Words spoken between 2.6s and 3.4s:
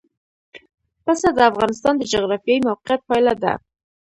موقیعت پایله